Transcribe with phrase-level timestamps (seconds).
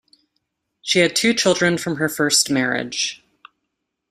[0.81, 3.23] She had two children from her first marriage.